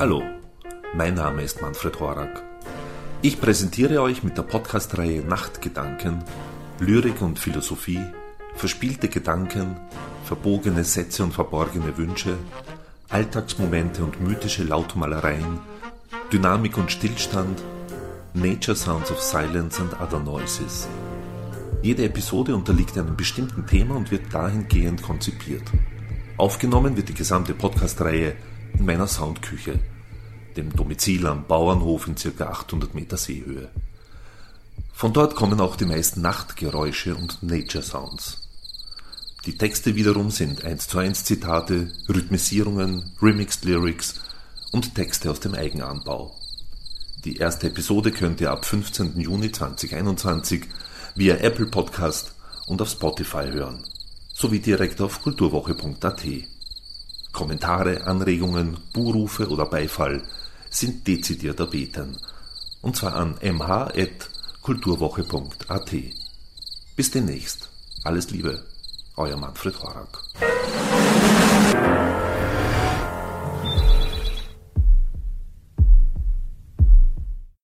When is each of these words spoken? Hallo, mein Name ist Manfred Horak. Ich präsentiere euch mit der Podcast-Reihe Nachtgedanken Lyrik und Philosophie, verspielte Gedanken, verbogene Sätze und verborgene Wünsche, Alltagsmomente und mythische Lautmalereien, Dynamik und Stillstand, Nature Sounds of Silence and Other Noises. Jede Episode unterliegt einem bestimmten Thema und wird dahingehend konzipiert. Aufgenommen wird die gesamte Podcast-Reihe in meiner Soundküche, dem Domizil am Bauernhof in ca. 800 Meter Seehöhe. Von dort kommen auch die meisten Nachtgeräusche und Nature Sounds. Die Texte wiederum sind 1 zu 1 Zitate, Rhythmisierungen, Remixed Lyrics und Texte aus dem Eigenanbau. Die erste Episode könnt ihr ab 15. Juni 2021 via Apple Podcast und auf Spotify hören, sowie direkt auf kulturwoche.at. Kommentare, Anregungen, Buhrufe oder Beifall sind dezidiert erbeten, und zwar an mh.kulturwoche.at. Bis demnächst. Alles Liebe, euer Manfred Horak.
Hallo, 0.00 0.22
mein 0.94 1.12
Name 1.12 1.42
ist 1.42 1.60
Manfred 1.60 2.00
Horak. 2.00 2.42
Ich 3.20 3.38
präsentiere 3.38 4.00
euch 4.00 4.22
mit 4.22 4.38
der 4.38 4.44
Podcast-Reihe 4.44 5.20
Nachtgedanken 5.20 6.24
Lyrik 6.78 7.20
und 7.20 7.38
Philosophie, 7.38 8.00
verspielte 8.54 9.08
Gedanken, 9.08 9.76
verbogene 10.24 10.84
Sätze 10.84 11.22
und 11.22 11.34
verborgene 11.34 11.98
Wünsche, 11.98 12.38
Alltagsmomente 13.10 14.02
und 14.02 14.22
mythische 14.22 14.64
Lautmalereien, 14.64 15.58
Dynamik 16.32 16.78
und 16.78 16.90
Stillstand, 16.90 17.62
Nature 18.32 18.76
Sounds 18.76 19.10
of 19.10 19.20
Silence 19.20 19.82
and 19.82 20.00
Other 20.00 20.20
Noises. 20.20 20.88
Jede 21.82 22.04
Episode 22.04 22.54
unterliegt 22.54 22.96
einem 22.96 23.18
bestimmten 23.18 23.66
Thema 23.66 23.96
und 23.96 24.10
wird 24.10 24.32
dahingehend 24.32 25.02
konzipiert. 25.02 25.70
Aufgenommen 26.38 26.96
wird 26.96 27.10
die 27.10 27.14
gesamte 27.14 27.52
Podcast-Reihe 27.52 28.34
in 28.80 28.86
meiner 28.86 29.06
Soundküche, 29.06 29.78
dem 30.56 30.74
Domizil 30.74 31.26
am 31.26 31.46
Bauernhof 31.46 32.08
in 32.08 32.14
ca. 32.14 32.44
800 32.46 32.94
Meter 32.94 33.18
Seehöhe. 33.18 33.68
Von 34.92 35.12
dort 35.12 35.36
kommen 35.36 35.60
auch 35.60 35.76
die 35.76 35.84
meisten 35.84 36.22
Nachtgeräusche 36.22 37.14
und 37.14 37.42
Nature 37.42 37.84
Sounds. 37.84 38.38
Die 39.44 39.56
Texte 39.56 39.96
wiederum 39.96 40.30
sind 40.30 40.64
1 40.64 40.88
zu 40.88 40.98
1 40.98 41.24
Zitate, 41.24 41.92
Rhythmisierungen, 42.08 43.12
Remixed 43.20 43.64
Lyrics 43.66 44.14
und 44.72 44.94
Texte 44.94 45.30
aus 45.30 45.40
dem 45.40 45.54
Eigenanbau. 45.54 46.34
Die 47.24 47.36
erste 47.36 47.66
Episode 47.66 48.12
könnt 48.12 48.40
ihr 48.40 48.50
ab 48.50 48.64
15. 48.64 49.20
Juni 49.20 49.52
2021 49.52 50.64
via 51.16 51.36
Apple 51.36 51.66
Podcast 51.66 52.32
und 52.66 52.80
auf 52.80 52.88
Spotify 52.88 53.44
hören, 53.50 53.84
sowie 54.32 54.60
direkt 54.60 55.02
auf 55.02 55.22
kulturwoche.at. 55.22 56.24
Kommentare, 57.32 58.06
Anregungen, 58.06 58.78
Buhrufe 58.92 59.48
oder 59.48 59.66
Beifall 59.66 60.22
sind 60.70 61.06
dezidiert 61.06 61.60
erbeten, 61.60 62.16
und 62.82 62.96
zwar 62.96 63.14
an 63.16 63.36
mh.kulturwoche.at. 63.42 65.94
Bis 66.96 67.10
demnächst. 67.10 67.68
Alles 68.04 68.30
Liebe, 68.30 68.64
euer 69.16 69.36
Manfred 69.36 69.82
Horak. 69.82 70.22